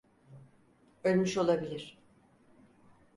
Ölmüş 1.03 1.37
olabilir. 1.37 1.99